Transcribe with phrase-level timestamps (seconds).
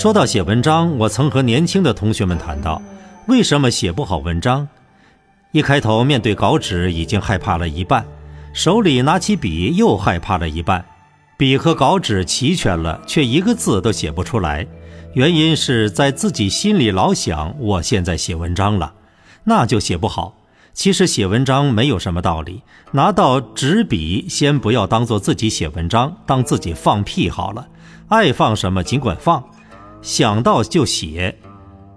[0.00, 2.80] 说到写文章，我曾和年轻的同学们谈到，
[3.26, 4.66] 为什么写不好文章？
[5.52, 8.06] 一开头面对稿纸已经害怕了一半，
[8.54, 10.82] 手里拿起笔又害怕了一半，
[11.36, 14.66] 笔和稿纸齐全了，却一个字都写不出来。
[15.12, 18.94] 原因是在自己心里老想，我现在写文章了，
[19.44, 20.34] 那就写不好。
[20.72, 22.62] 其实写文章没有什么道理，
[22.92, 27.68] 拿到纸笔，先不要当做自己写文章，当自己放屁好了，
[28.08, 29.44] 爱放什么尽管放，
[30.02, 31.36] 想到就写。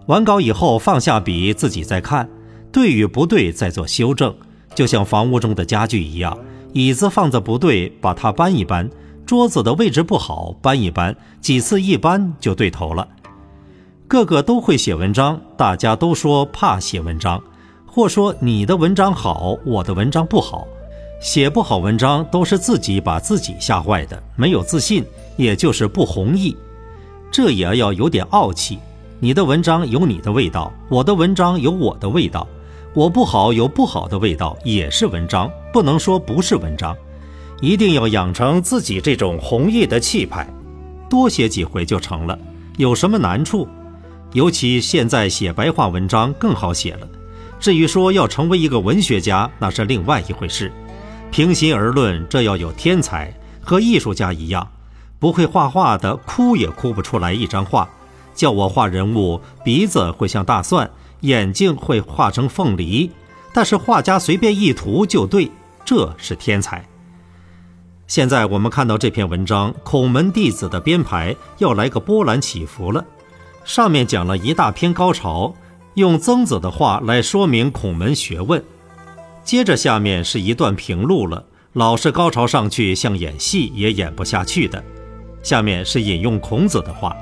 [0.07, 2.29] 完稿以后放下笔，自己再看，
[2.71, 4.35] 对与不对再做修正。
[4.75, 6.37] 就像房屋中的家具一样，
[6.73, 8.87] 椅子放的不对，把它搬一搬；
[9.25, 13.07] 桌子的位置不好，搬一搬，几次一搬就对头了。
[14.07, 17.41] 个个都会写文章，大家都说怕写文章。
[17.85, 20.67] 或说你的文章好，我的文章不好，
[21.21, 25.05] 写不好文章都是自己把自己吓坏的，没有自信，
[25.37, 26.57] 也就是不弘毅。
[27.33, 28.77] 这也要有点傲气。
[29.19, 32.47] 你的文章有你的味道，我的文章有我的味道，
[32.93, 36.95] 我不好有不好的味道，也是文章，不能说不是文章。
[37.59, 40.47] 一定要养成自己这种弘毅的气派，
[41.09, 42.37] 多写几回就成了。
[42.77, 43.67] 有什么难处？
[44.33, 47.07] 尤其现在写白话文章更好写了。
[47.59, 50.71] 至于说要成为一个文学家，那是另外一回事。
[51.31, 54.67] 平心而论，这要有天才，和艺术家一样，
[55.23, 57.87] 不会画画的哭也哭不出来一张画。
[58.35, 63.09] 叫我画人物，鼻子会像大蒜，眼睛会画成凤梨，
[63.53, 65.49] 但是画家随便一涂就对，
[65.85, 66.85] 这是天才。
[68.05, 73.05] 现在我们看到这篇文章，孔门弟子的编排要来个波澜起伏了，
[73.63, 75.55] 上面讲了一大篇高潮。
[75.93, 78.61] 用曾子的话来说明孔门学问，
[79.45, 81.45] 接着下面是一段平路了。
[81.71, 84.83] 老是高潮上去，像演戏也演不下去的。
[85.43, 87.15] 下面是引用孔子的话：“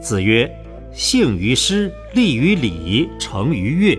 [0.00, 0.48] 子曰，
[0.92, 3.98] 性于诗，立于礼，成于乐。”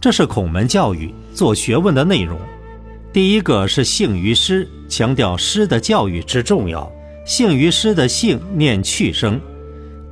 [0.00, 2.38] 这是孔门教育做学问的内容。
[3.12, 6.90] 第一个是性于诗，强调诗的教育之重要。
[7.24, 9.40] 性于诗的性念去声，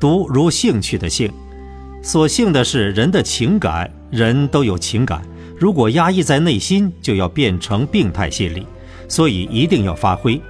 [0.01, 1.31] 读如兴趣的兴。
[2.03, 5.21] 所幸的是，人的情感，人都有情感。
[5.59, 8.67] 如果压抑在内心，就要变成病态心理。
[9.09, 10.41] 所以一定要发挥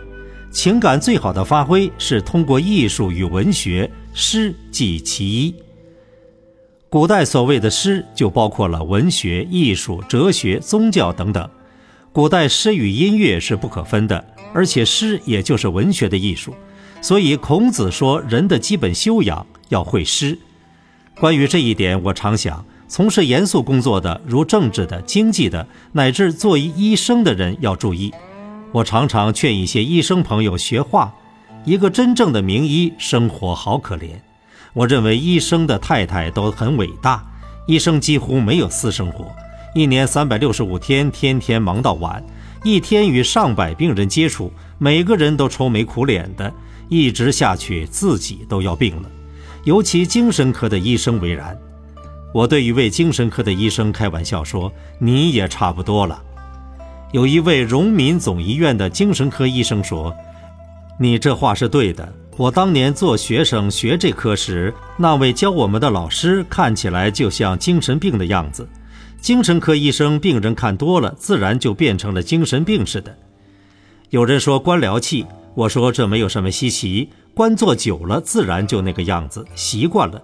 [0.52, 1.00] 情感。
[1.00, 5.54] 最好的发挥是通过艺术与文学，诗即其一。
[6.88, 11.48] 古代所谓的诗，就包括了文学、艺术、哲学、宗教等等。
[12.12, 16.54] 古代诗与音乐是不可分的，而且诗也就是文学的艺术。
[17.00, 20.38] 所以孔子说，人的基本修养要会诗。
[21.18, 28.12] 关于这一点，我常想，从事严肃工作的，如政治的、经济的，乃至做医生的人要注意。
[28.72, 31.12] 我常常劝一些医生朋友学画。
[31.64, 34.10] 一个真正的名医，生活好可怜。
[34.72, 37.24] 我认为医生的太太都很伟大。
[37.66, 39.30] 医生几乎没有私生活，
[39.72, 42.24] 一年三百六十五天，天天忙到晚，
[42.64, 46.52] 一天与上百病人接触，每个人都愁眉苦脸的，
[46.88, 49.08] 一直下去，自己都要病了。
[49.62, 51.56] 尤其精神科的医生为然，
[52.34, 56.20] 我对一位精神科的医生开玩笑说：“你也差不多了。”
[57.12, 60.16] 有一位荣民总医院的精神科医生说
[60.98, 62.10] ：“你这话是对的。
[62.38, 68.66] 我当年做学生学这科时，那位教我们的老师看起来就像精神病的样子。
[69.20, 73.14] 精神科医生病人看多了，自然就变成了精神病似的。”
[74.08, 77.10] 有人说官僚气，我说这没有什么稀奇。
[77.34, 80.22] 官做久了，自然就那个样子，习惯了。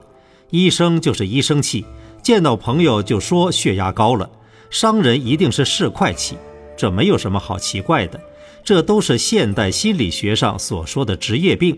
[0.51, 1.85] 医生就是医生气，
[2.23, 4.31] 见到朋友就说血压高了。
[4.71, 6.37] 商人一定是市侩气，
[6.79, 8.19] 这没有什么好奇怪的，
[8.63, 11.77] 这都是现代心理学上所说的职业病。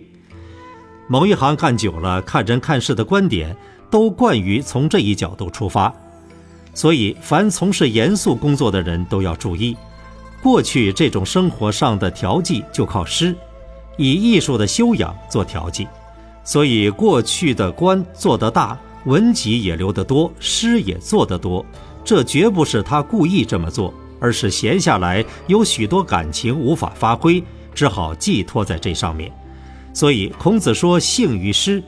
[1.08, 3.56] 某一行干久了，看人看事的观点
[3.91, 5.93] 都惯于从这一角度出发，
[6.75, 9.75] 所以凡从事严肃工作的人都要注意，
[10.43, 13.35] 过去这种生活上的调剂就靠诗。
[13.97, 15.88] 以艺术的修养做调剂，
[16.44, 21.64] 所以过去的官做得大，文集也留得多，诗也做得多。
[22.05, 27.43] 这绝不是他故意这么做，而是闲下来有许多感情无法发挥，
[27.75, 29.33] 只好寄托在这上面。
[29.93, 31.83] 所以孔子说：“性于诗，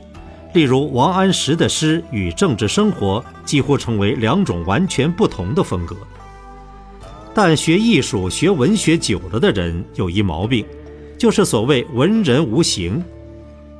[0.53, 5.95] 例如王安石的诗与政治生活几乎成为两种完全不同的风格。
[7.33, 10.65] 但学艺术、学文学久了的人有一毛病，
[11.17, 13.03] 就是所谓文人无形。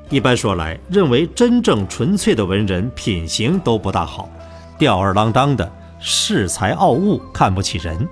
[0.10, 4.30] 一般说来，认为真正纯粹的文人品行都不大好，
[4.78, 5.72] 吊儿郎当的，
[6.02, 8.08] 恃才傲物，看不起人。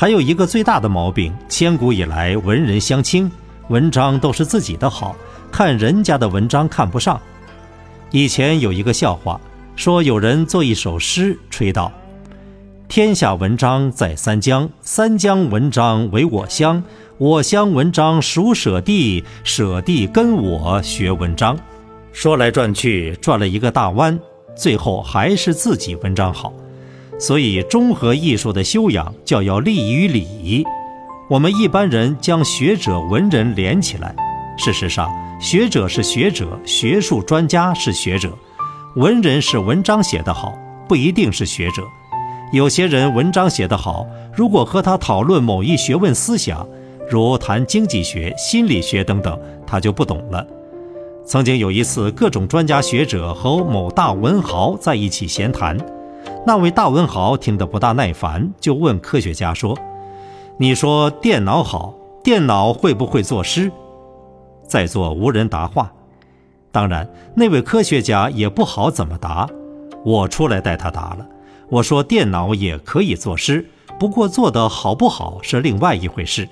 [0.00, 3.28] 还有一个最大的毛病，千古以来文人相轻，
[3.66, 5.16] 文章都是自己的好，
[5.50, 7.20] 看人家的文章看不上。
[8.12, 9.40] 以前有一个笑话，
[9.74, 11.90] 说有人做一首诗，吹道。
[12.86, 16.80] 天下文章在三江，三江文章为我乡，
[17.18, 21.58] 我乡文章属舍弟，舍弟跟我学文章。
[22.12, 24.16] 说来转去，转了一个大弯，
[24.54, 26.52] 最后还是自己文章好。
[27.18, 30.64] 所以，中和艺术的修养，就要立于礼。
[31.28, 34.14] 我们一般人将学者、文人连起来，
[34.56, 38.30] 事实上，学者是学者，学术专家是学者，
[38.94, 40.56] 文人是文章写得好，
[40.88, 41.82] 不一定是学者。
[42.52, 46.66] 有些人文章写得好，如果和他讨论某一学问思想，
[47.10, 50.46] 如谈经济学、心理学等等，他就不懂了。
[51.26, 55.76] 曾经有一次，各种专家学者和某大文豪在一起闲谈，
[56.48, 59.78] 那位大文豪听得不大耐烦，就问科学家说
[60.56, 63.70] ：“你说电脑好，电脑会不会作诗？”
[64.66, 65.92] 在座无人答话。
[66.72, 67.06] 当然，
[67.36, 69.46] 那位科学家也不好怎么答，
[70.06, 71.26] 我出来代他答了。
[71.68, 73.68] 我说电脑也可以作诗，
[74.00, 76.48] 不过做得好不好是另外一回事。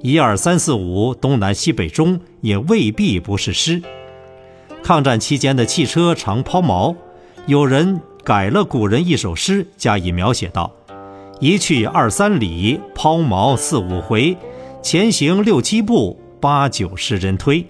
[0.00, 3.82] 一二三四五，东南西北中，也未必不是诗。
[4.82, 6.96] 抗战期间的汽车常抛锚，
[7.44, 10.72] 有人改了古人一首诗，加以描写道
[11.38, 14.36] ：“一去二三里，抛锚四五回，
[14.82, 17.64] 前行六七步，八九十人推。”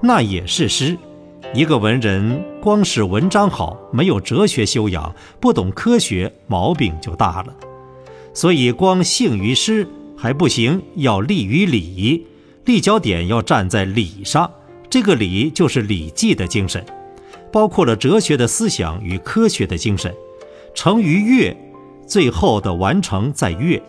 [0.00, 0.96] 那也是诗。
[1.52, 7.54] 一个文人光是文章好，没有哲学修养，不懂科学，毛病就大了。
[8.32, 9.86] 所以光兴于诗
[10.16, 12.26] 还不行，要立于礼，
[12.64, 14.50] 立脚点要站在礼上。
[14.88, 16.82] 这个礼就是《礼记》的精神，
[17.52, 20.14] 包括了哲学的思想与科学的精神。
[20.74, 21.56] 成于乐，
[22.06, 23.82] 最后的完成在乐。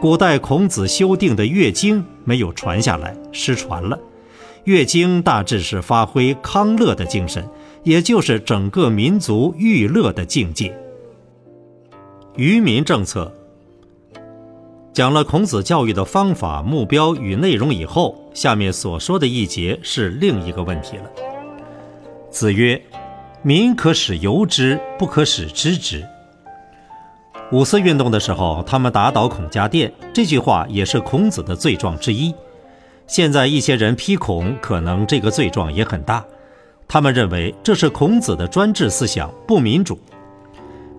[0.00, 3.98] 古代孔子修订的《乐经》没有传下来，失传了。
[4.64, 7.46] 乐经大致是发挥康乐的精神，
[7.82, 10.74] 也就是整个民族娱乐的境界。
[12.36, 13.34] 愚民政策
[14.92, 21.04] 讲了孔子教育的方法、目标与内容以后，下面所说的一节是另一个问题了。
[22.30, 22.80] 子曰
[23.42, 26.06] ：“民可使由之，不可使知之。”
[27.50, 32.34] 五四运动的时候，他们打倒孔家店，这句话也是孔子的罪状之一。
[33.06, 36.24] 现在一些人批孔，可能这个罪状也很大。
[36.86, 39.98] 他们认为这是孔子的专制思想，不民主。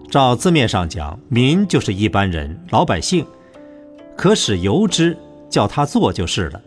[0.10, 3.26] 照字面上讲，民就是一般人、老百姓，
[4.18, 5.18] 可使由之，
[5.50, 6.60] 叫他做就是了，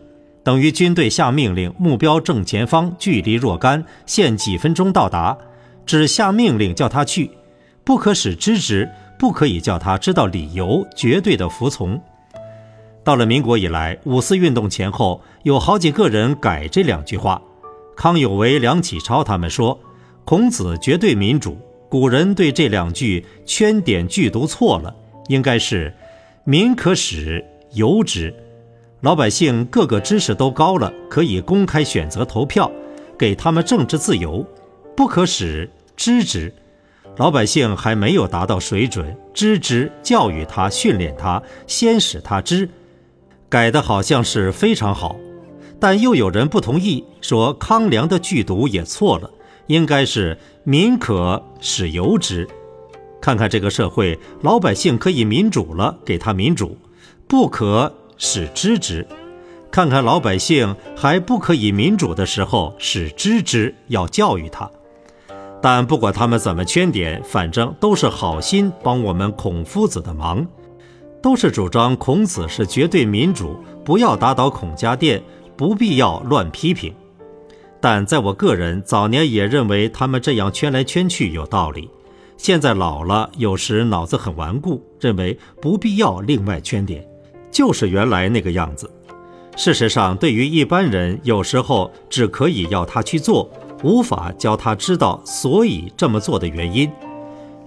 [0.43, 5.37] 等于军队下命令，目标正前方，距离若干，限几分钟到达，
[5.85, 7.31] 只下命令叫他去，
[7.83, 8.89] 不可使知之，
[9.19, 12.01] 不可以叫他知道理由，绝对的服从。
[13.03, 17.41] 到了民国以来，五四运动前后，有好几个人改这两句话。
[17.95, 19.79] 康有为、梁启超他们说，
[20.25, 21.57] 孔子绝对民主。
[21.87, 24.93] 古人对这两句圈点句读错了，
[25.27, 25.93] 应该是
[26.43, 28.33] “民可使由之”，
[29.01, 32.69] 老百姓个个知识都高了，可以公开选择投票，
[33.17, 34.43] 给他们政治自由；
[34.95, 36.53] 不可使知之，
[37.17, 42.69] 老百姓还没有达到水准，知之教育他、训练他，先使他知。
[43.47, 45.15] 改的好像是非常好，
[45.79, 49.29] 但又有人不同意，说康梁的剧读也错了，
[49.67, 52.47] 应该是民可使由之。
[53.21, 56.77] 看看这个社会，老百姓可以民主了，给他民主；
[57.27, 59.07] 不可使知之。
[59.71, 64.69] 看看老百姓还不可以民主的时候，使知之，要教育他。
[65.65, 70.45] 但不管他们怎么圈点，反正都是好心帮我们孔夫子的忙。
[71.23, 75.23] 都是主张孔子是绝对民主，不要打倒孔家店，
[75.57, 76.93] 不必要乱批评。
[77.81, 81.89] 但在我个人早年也认为他们这样圈来圈去有道理，
[82.37, 87.03] 现在老了，有时脑子很顽固，认为不必要另外圈点，
[87.49, 88.87] 就是原来那个样子。
[89.55, 93.49] 事实上，对于一般人，有时候只可以要他去做，
[93.85, 96.91] 无法教他知道所以这么做的原因。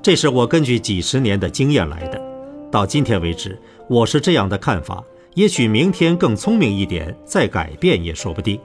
[0.02, 2.20] 这是我根据几十年的经验来的。
[2.72, 3.56] 到今天为止，
[3.88, 5.00] 我是这样的看法。
[5.34, 8.58] 也许明天更聪明一点，再改变也说不定。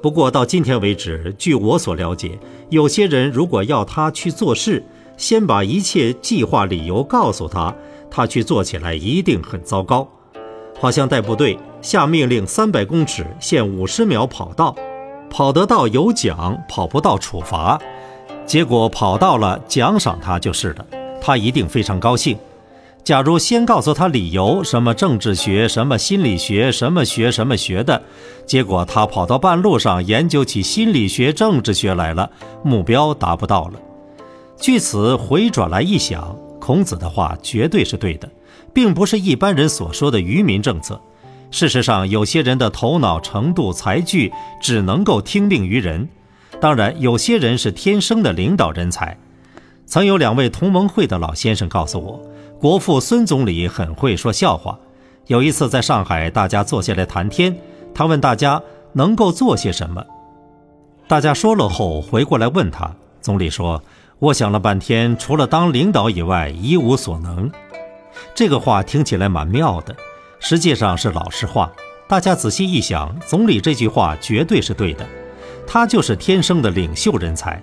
[0.00, 2.38] 不过到今天为止，据我所了解，
[2.70, 4.80] 有些人如果要他去做事，
[5.16, 7.74] 先把一切计划理由告诉他，
[8.08, 10.06] 他去做起来一定很糟糕。
[10.78, 14.76] 好像带部队下命令三百公尺限五十秒跑道，
[15.30, 17.80] 跑得到有奖，跑不到处罚。
[18.46, 20.86] 结果跑到了，奖赏他就是了，
[21.20, 22.38] 他一定非常高兴。
[23.02, 28.02] 假如先告诉他理由，什么政治学、什么心理学、什么学什么学的，
[28.46, 32.28] 结果他跑到半路上研究起心理学、政治学来了，
[32.64, 33.74] 目标达不到了。
[34.58, 38.28] 据此回转来一想，孔子的话绝对是对的，
[38.72, 41.00] 并不是一般人所说的愚民政策。
[41.50, 46.06] 事实上，有些人的头脑程度、才具，只能够听命于人；
[46.60, 49.16] 当然，有些人是天生的领导人才。
[49.86, 52.20] 曾有两位同盟会的老先生告诉我。
[52.58, 54.78] 国父孙总理很会说笑话。
[55.26, 57.56] 有一次在上海，大家坐下来谈天，
[57.94, 58.60] 他问大家
[58.92, 60.04] 能够做些什么。
[61.06, 62.90] 大家说了后，回过来问他。
[63.20, 63.82] 总理说
[64.18, 67.50] ：“我想了半天，除了当领导以外，一无所能。”
[68.34, 69.94] 这个话听起来蛮妙的，
[70.38, 71.72] 实际上是老实话。
[72.08, 75.06] 大家仔细一想，总理这句话绝对是对的。
[75.66, 77.60] 他就是天生的领袖人才，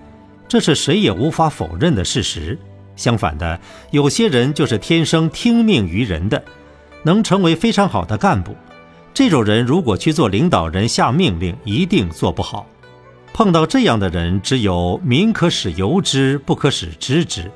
[0.48, 2.60] 这是谁也无法否认的事实。
[2.96, 3.60] 相反的，
[3.92, 6.44] 有些人就是天生听命于人的，
[7.04, 8.56] 能成为非常好的干部。
[9.14, 12.68] 这种人如果去做领导人下命令，一定做不好。
[13.34, 17.50] 碰到这样的人，只有民可使由之，不可使知之。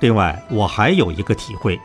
[0.00, 1.78] 另外，我还有一个体会：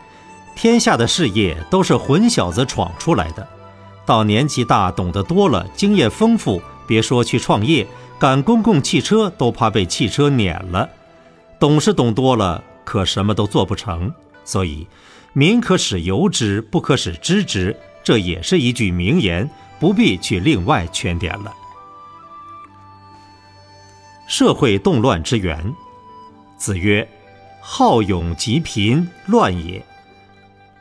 [0.55, 3.47] 天下的事业都是混小子闯出来的。
[4.05, 7.85] 到年纪大、懂得多了、经验丰富，别说去创业，
[8.17, 10.89] 赶公共汽车都怕被汽车碾了。
[11.59, 14.11] 懂是懂多了，可什么都做不成。
[14.43, 14.87] 所以，
[15.33, 17.75] 民可使由之，不可使知之。
[18.03, 21.51] 这也是一句名言，不必去另外圈点了。
[24.27, 25.73] 社会动乱之源，
[26.57, 27.07] 子曰
[27.59, 29.81] ：“好勇及贫，乱也；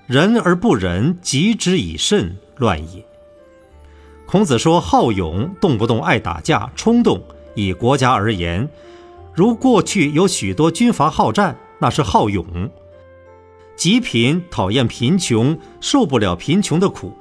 [0.06, 3.04] 仁而不仁，及之以慎，乱也。”
[4.26, 7.22] 孔子说：“好勇，动不动爱打架，冲动。
[7.54, 8.68] 以国家而言。”
[9.34, 12.44] 如过去有许多军阀好战，那是好勇；
[13.74, 17.12] 极贫讨厌贫穷，受不了贫穷的苦，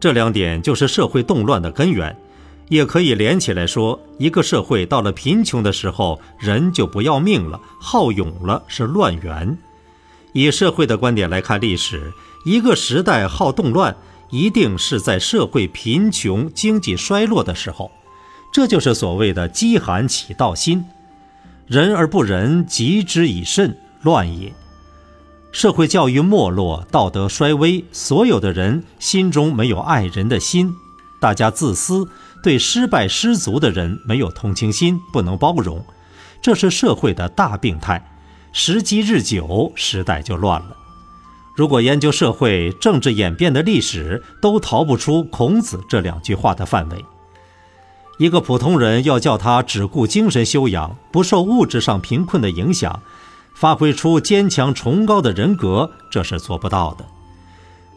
[0.00, 2.16] 这两点就是社会动乱的根源。
[2.68, 9.56] 也可以连起来说，一个社会到了贫穷的时候，人就不要命了，好勇了，是乱源。
[10.32, 12.12] 以社会的观点来看历史，
[12.44, 13.96] 一个时代好动乱，
[14.30, 17.90] 一定是在社会贫穷、经济衰落的时候，
[18.52, 20.84] 这就是所谓的饥寒起盗心。
[21.66, 24.52] 仁而不仁，及之以慎，乱也。
[25.52, 30.74] 社会教育没落，道德衰微，所有的人心中没有爱人的心，
[31.20, 32.08] 大家自私，
[32.42, 35.84] 对失败失足的人没有同情心，不能包容，
[36.42, 38.11] 这是社会的大病态。
[38.54, 40.76] 时机日久，时代就乱了。
[41.54, 47.02] 如果研究社会政治演变的历史，都逃不出孔子这两句话的范围。
[48.18, 53.02] 一个普通人要叫他只顾精神修养，不受物质上贫困的影响，
[53.54, 57.06] 发挥出坚强崇高的人格，这是做不到的。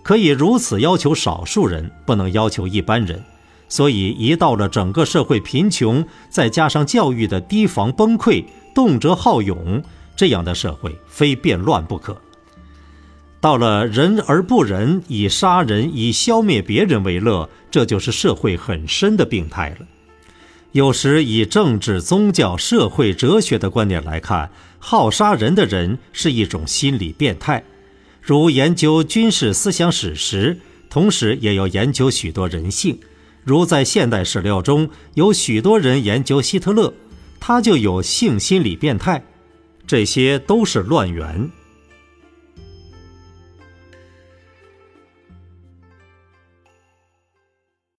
[0.03, 3.21] 可以如此要求少数人，不能要求一般人。
[3.67, 9.83] 所以，一到了整个社会贫穷，再加上教育的提防崩溃，动辄好勇，
[10.15, 12.21] 这样的社会非变乱不可。
[13.41, 19.85] 到了仁而不仁，以杀人、以消灭别人为乐，这就是社会很深的病态了。
[20.71, 27.63] 有时以政治、宗教、社会、哲学的观点来看，好杀人的人是一种心理变态。
[28.21, 32.97] 如研究军事思想史时，同时也要研究许多人性。
[33.43, 36.93] 如在现代史料中，有许多人研究希特勒，
[37.39, 39.23] 他就有性心理变态。
[39.87, 41.49] 这些都是乱源。